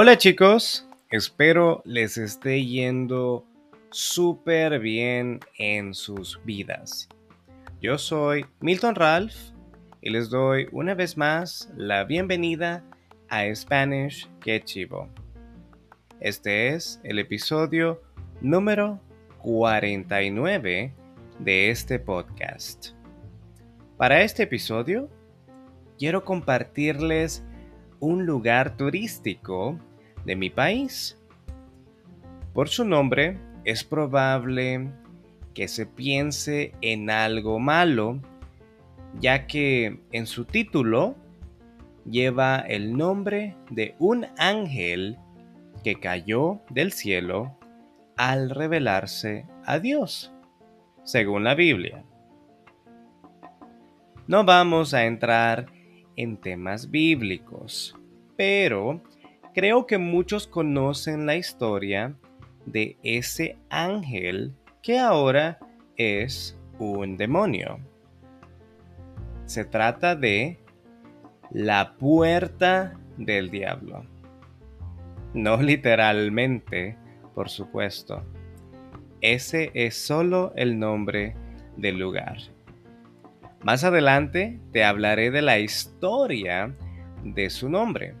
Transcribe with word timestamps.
Hola 0.00 0.16
chicos, 0.16 0.86
espero 1.10 1.82
les 1.84 2.18
esté 2.18 2.64
yendo 2.64 3.44
súper 3.90 4.78
bien 4.78 5.40
en 5.58 5.92
sus 5.92 6.38
vidas. 6.44 7.08
Yo 7.80 7.98
soy 7.98 8.46
Milton 8.60 8.94
Ralph 8.94 9.34
y 10.00 10.10
les 10.10 10.30
doy 10.30 10.68
una 10.70 10.94
vez 10.94 11.16
más 11.16 11.68
la 11.76 12.04
bienvenida 12.04 12.84
a 13.28 13.52
Spanish 13.52 14.30
Que 14.38 14.62
Chivo. 14.62 15.08
Este 16.20 16.68
es 16.68 17.00
el 17.02 17.18
episodio 17.18 18.00
número 18.40 19.00
49 19.38 20.94
de 21.40 21.70
este 21.70 21.98
podcast. 21.98 22.90
Para 23.96 24.22
este 24.22 24.44
episodio, 24.44 25.10
quiero 25.98 26.24
compartirles 26.24 27.42
un 27.98 28.26
lugar 28.26 28.76
turístico 28.76 29.76
de 30.28 30.36
mi 30.36 30.50
país. 30.50 31.18
Por 32.52 32.68
su 32.68 32.84
nombre, 32.84 33.38
es 33.64 33.82
probable 33.82 34.90
que 35.54 35.68
se 35.68 35.86
piense 35.86 36.74
en 36.82 37.08
algo 37.08 37.58
malo, 37.58 38.20
ya 39.18 39.46
que 39.46 40.00
en 40.12 40.26
su 40.26 40.44
título 40.44 41.16
lleva 42.04 42.58
el 42.58 42.94
nombre 42.94 43.56
de 43.70 43.94
un 43.98 44.26
ángel 44.36 45.16
que 45.82 45.94
cayó 45.94 46.60
del 46.68 46.92
cielo 46.92 47.56
al 48.16 48.50
revelarse 48.50 49.46
a 49.64 49.78
Dios, 49.78 50.30
según 51.04 51.42
la 51.42 51.54
Biblia. 51.54 52.04
No 54.26 54.44
vamos 54.44 54.92
a 54.92 55.06
entrar 55.06 55.72
en 56.16 56.36
temas 56.36 56.90
bíblicos, 56.90 57.96
pero 58.36 59.00
creo 59.54 59.86
que 59.86 59.98
muchos 59.98 60.46
conocen 60.46 61.26
la 61.26 61.36
historia 61.36 62.14
de 62.66 62.96
ese 63.02 63.56
ángel 63.70 64.54
que 64.82 64.98
ahora 64.98 65.58
es 65.96 66.58
un 66.78 67.16
demonio. 67.16 67.78
Se 69.46 69.64
trata 69.64 70.14
de 70.14 70.58
la 71.50 71.94
puerta 71.94 72.98
del 73.16 73.50
diablo. 73.50 74.04
No 75.34 75.56
literalmente, 75.60 76.96
por 77.34 77.48
supuesto. 77.48 78.22
Ese 79.20 79.70
es 79.74 79.96
solo 79.96 80.52
el 80.56 80.78
nombre 80.78 81.34
del 81.76 81.98
lugar. 81.98 82.38
Más 83.62 83.82
adelante 83.82 84.60
te 84.72 84.84
hablaré 84.84 85.30
de 85.30 85.42
la 85.42 85.58
historia 85.58 86.74
de 87.24 87.50
su 87.50 87.68
nombre. 87.68 88.14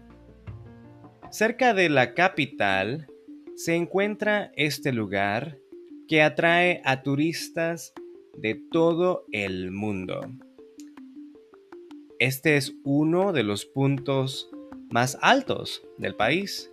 Cerca 1.30 1.74
de 1.74 1.90
la 1.90 2.14
capital 2.14 3.06
se 3.54 3.74
encuentra 3.74 4.50
este 4.56 4.92
lugar 4.92 5.58
que 6.08 6.22
atrae 6.22 6.80
a 6.86 7.02
turistas 7.02 7.92
de 8.38 8.54
todo 8.54 9.26
el 9.30 9.70
mundo. 9.70 10.22
Este 12.18 12.56
es 12.56 12.74
uno 12.82 13.34
de 13.34 13.42
los 13.42 13.66
puntos 13.66 14.50
más 14.88 15.18
altos 15.20 15.84
del 15.98 16.14
país. 16.14 16.72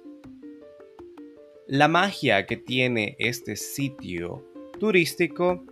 La 1.67 1.89
magia 1.89 2.45
que 2.45 2.55
tiene 2.55 3.17
este 3.19 3.57
sitio 3.57 4.49
turístico 4.79 5.65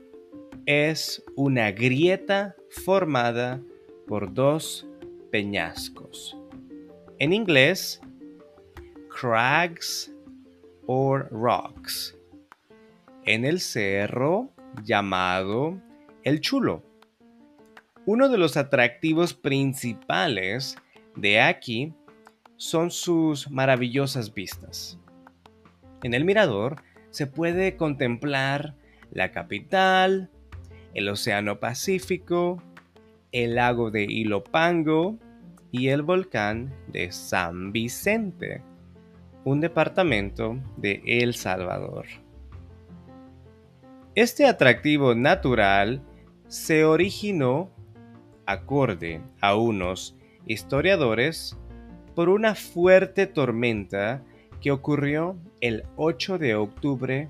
es 0.66 1.23
una 1.38 1.72
grieta 1.72 2.58
formada 2.70 3.64
por 4.08 4.34
dos 4.34 4.86
peñascos. 5.31 6.38
En 7.18 7.31
inglés, 7.31 8.02
crags 9.24 10.12
or 10.86 11.30
rocks. 11.32 12.14
En 13.24 13.46
el 13.46 13.62
cerro 13.62 14.50
llamado 14.84 15.80
El 16.25 16.42
Chulo. 16.42 16.84
Uno 18.06 18.28
de 18.28 18.38
los 18.38 18.58
atractivos 18.58 19.34
principales 19.34 20.75
de 21.16 21.40
aquí 21.40 21.94
son 22.58 22.92
sus 22.92 23.50
maravillosas 23.50 24.34
vistas. 24.34 25.00
En 26.03 26.14
el 26.14 26.26
mirador 26.26 26.84
se 27.09 27.26
puede 27.26 27.78
contemplar 27.78 28.76
la 29.09 29.31
capital, 29.31 30.31
el 30.94 31.08
Océano 31.08 31.62
Pacífico, 31.62 32.62
el 33.31 33.56
lago 33.56 33.90
de 33.90 34.03
Ilopango 34.03 35.18
y 35.72 35.88
el 35.88 36.02
volcán 36.02 36.76
de 36.90 37.14
San 37.14 37.72
Vicente, 37.72 38.62
un 39.46 39.62
departamento 39.62 40.58
de 40.78 41.02
El 41.06 41.34
Salvador. 41.34 42.06
Este 44.16 44.46
atractivo 44.46 45.16
natural 45.16 46.02
se 46.48 46.86
originó, 46.86 47.72
acorde 48.46 49.22
a 49.42 49.56
unos 49.56 50.16
historiadores, 50.46 51.58
por 52.16 52.30
una 52.30 52.53
fuerte 52.53 53.26
tormenta 53.26 54.24
que 54.62 54.72
ocurrió 54.72 55.36
el 55.62 55.84
8 55.98 56.38
de 56.38 56.56
octubre 56.56 57.30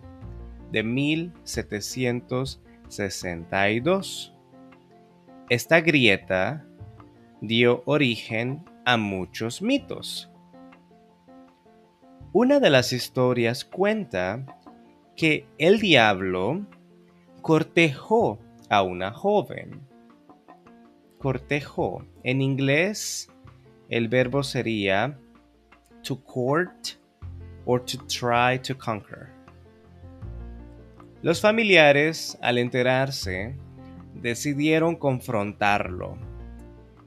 de 0.71 0.83
1700 0.83 2.61
62. 2.93 4.33
Esta 5.49 5.81
grieta 5.81 6.65
dio 7.41 7.83
origen 7.85 8.63
a 8.85 8.97
muchos 8.97 9.61
mitos. 9.61 10.32
Una 12.35 12.59
de 12.59 12.71
las 12.71 12.93
historias 12.93 13.63
cuenta 13.63 14.43
que 15.15 15.45
el 15.59 15.79
diablo 15.79 16.65
cortejó 17.43 18.39
a 18.71 18.81
una 18.81 19.11
joven. 19.11 19.87
Cortejó. 21.19 22.03
En 22.23 22.41
inglés 22.41 23.31
el 23.87 24.07
verbo 24.07 24.41
sería 24.41 25.15
to 26.01 26.23
court 26.23 26.97
or 27.65 27.85
to 27.85 27.99
try 28.07 28.57
to 28.57 28.75
conquer. 28.79 29.29
Los 31.21 31.39
familiares, 31.39 32.35
al 32.41 32.57
enterarse, 32.57 33.55
decidieron 34.15 34.95
confrontarlo. 34.95 36.17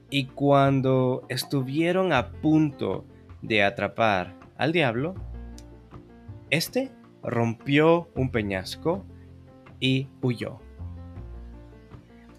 Y 0.09 0.27
cuando 0.27 1.25
estuvieron 1.27 2.13
a 2.13 2.31
punto 2.31 3.03
de 3.41 3.61
atrapar 3.61 4.36
al 4.57 4.71
diablo, 4.71 5.15
este 6.49 6.91
rompió 7.23 8.09
un 8.15 8.31
peñasco 8.31 9.05
y 9.79 10.07
huyó. 10.21 10.59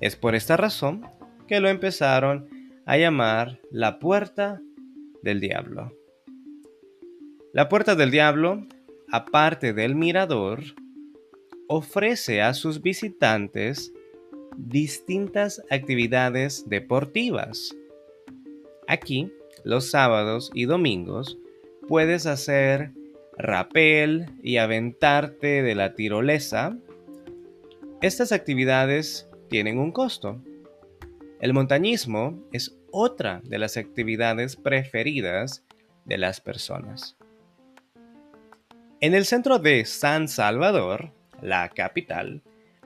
Es 0.01 0.17
por 0.17 0.35
esta 0.35 0.57
razón 0.57 1.07
que 1.47 1.61
lo 1.61 1.69
empezaron 1.69 2.49
a 2.87 2.97
llamar 2.97 3.61
la 3.71 3.99
puerta 3.99 4.61
del 5.23 5.41
diablo. 5.41 5.93
La 7.53 7.69
puerta 7.69 7.95
del 7.95 8.11
diablo, 8.11 8.67
aparte 9.11 9.73
del 9.73 9.95
mirador, 9.95 10.63
ofrece 11.67 12.41
a 12.41 12.55
sus 12.55 12.81
visitantes 12.83 13.93
distintas 14.57 15.63
actividades 15.71 16.69
deportivas. 16.69 17.77
Aquí, 18.87 19.33
los 19.65 19.91
sábados 19.91 20.51
y 20.55 20.65
domingos, 20.65 21.39
puedes 21.89 22.27
hacer 22.27 22.93
rapel 23.39 24.27
y 24.43 24.59
aventarte 24.59 25.63
de 25.63 25.75
la 25.75 25.95
tirolesa. 25.95 26.77
Estas 28.03 28.31
actividades 28.31 29.29
tienen 29.49 29.79
un 29.79 29.91
costo. 29.91 30.41
El 31.41 31.55
montañismo 31.55 32.39
es 32.53 32.77
otra 32.91 33.41
de 33.45 33.59
las 33.59 33.77
actividades 33.77 34.57
preferidas 34.57 35.65
de 36.05 36.19
las 36.19 36.41
personas. 36.41 37.17
En 39.01 39.15
el 39.15 39.25
centro 39.25 39.59
de 39.59 39.85
San 39.85 40.29
Salvador, 40.29 41.13
la 41.41 41.69
capital, 41.71 42.43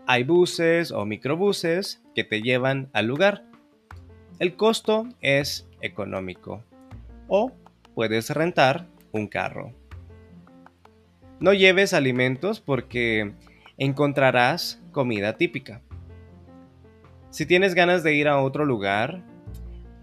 hay 0.06 0.24
buses 0.24 0.92
o 0.92 1.06
microbuses 1.06 2.02
que 2.14 2.24
te 2.24 2.42
llevan 2.42 2.88
al 2.92 3.06
lugar. 3.06 3.44
El 4.38 4.56
costo 4.56 5.08
es 5.20 5.66
económico 5.80 6.62
o 7.28 7.52
puedes 7.94 8.30
rentar 8.30 8.91
un 9.12 9.28
carro. 9.28 9.72
No 11.40 11.52
lleves 11.52 11.94
alimentos 11.94 12.60
porque 12.60 13.34
encontrarás 13.78 14.82
comida 14.92 15.36
típica. 15.36 15.82
Si 17.30 17.46
tienes 17.46 17.74
ganas 17.74 18.02
de 18.02 18.14
ir 18.14 18.28
a 18.28 18.40
otro 18.40 18.64
lugar, 18.64 19.24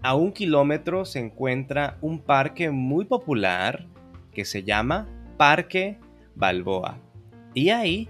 a 0.02 0.14
un 0.14 0.32
kilómetro 0.32 1.04
se 1.04 1.20
encuentra 1.20 1.96
un 2.00 2.20
parque 2.20 2.70
muy 2.70 3.04
popular 3.04 3.86
que 4.32 4.44
se 4.44 4.64
llama 4.64 5.08
Parque 5.36 5.98
Balboa. 6.34 6.98
Y 7.54 7.70
ahí 7.70 8.08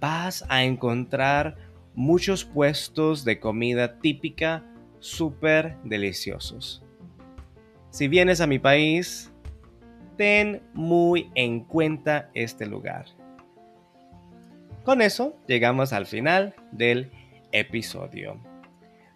vas 0.00 0.44
a 0.48 0.64
encontrar 0.64 1.56
muchos 1.94 2.44
puestos 2.44 3.24
de 3.24 3.40
comida 3.40 3.98
típica 4.00 4.64
súper 5.00 5.76
deliciosos. 5.84 6.82
Si 7.90 8.08
vienes 8.08 8.40
a 8.40 8.46
mi 8.46 8.58
país, 8.58 9.33
ten 10.16 10.62
muy 10.72 11.30
en 11.34 11.60
cuenta 11.60 12.30
este 12.34 12.66
lugar. 12.66 13.06
Con 14.84 15.00
eso 15.00 15.36
llegamos 15.46 15.92
al 15.92 16.06
final 16.06 16.54
del 16.72 17.10
episodio. 17.52 18.38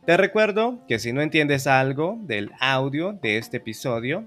Te 0.06 0.17
recuerdo 0.17 0.79
que 0.89 0.99
si 0.99 1.12
no 1.12 1.21
entiendes 1.21 1.67
algo 1.67 2.19
del 2.23 2.50
audio 2.61 3.12
de 3.12 3.37
este 3.37 3.59
episodio, 3.59 4.25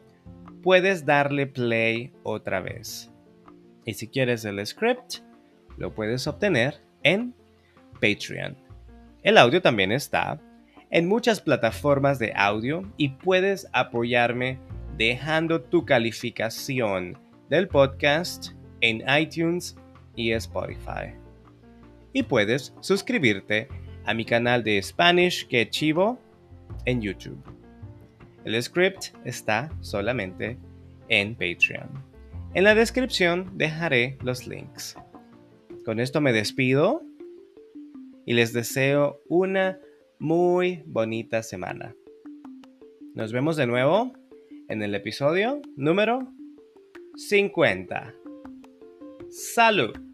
puedes 0.61 1.05
darle 1.05 1.47
play 1.47 2.13
otra 2.21 2.59
vez. 2.59 3.11
Y 3.85 3.95
si 3.95 4.07
quieres 4.07 4.45
el 4.45 4.63
script, 4.65 5.15
lo 5.77 5.95
puedes 5.95 6.27
obtener 6.27 6.75
en 7.01 7.33
Patreon. 7.93 8.55
El 9.23 9.37
audio 9.39 9.61
también 9.61 9.91
está 9.91 10.39
en 10.91 11.07
muchas 11.07 11.41
plataformas 11.41 12.19
de 12.19 12.33
audio 12.35 12.83
y 12.97 13.09
puedes 13.09 13.67
apoyarme 13.73 14.59
dejando 14.97 15.61
tu 15.61 15.85
calificación 15.85 17.17
del 17.49 17.67
podcast 17.67 18.53
en 18.81 19.03
iTunes 19.19 19.75
y 20.15 20.31
Spotify. 20.31 21.13
Y 22.13 22.23
puedes 22.23 22.73
suscribirte 22.81 23.67
a 24.05 24.13
mi 24.13 24.25
canal 24.25 24.63
de 24.63 24.81
Spanish 24.81 25.47
que 25.47 25.69
Chivo 25.69 26.19
en 26.85 27.01
YouTube. 27.01 27.41
El 28.43 28.61
script 28.61 29.15
está 29.23 29.69
solamente 29.81 30.57
en 31.09 31.35
Patreon. 31.35 31.89
En 32.53 32.63
la 32.63 32.75
descripción 32.75 33.57
dejaré 33.57 34.17
los 34.23 34.47
links. 34.47 34.95
Con 35.85 35.99
esto 35.99 36.21
me 36.21 36.33
despido 36.33 37.01
y 38.25 38.33
les 38.33 38.53
deseo 38.53 39.21
una 39.29 39.79
muy 40.19 40.83
bonita 40.85 41.43
semana. 41.43 41.95
Nos 43.13 43.31
vemos 43.33 43.55
de 43.55 43.67
nuevo 43.67 44.13
en 44.71 44.81
el 44.81 44.95
episodio 44.95 45.61
número 45.75 46.31
50. 47.17 48.15
Salud. 49.29 50.10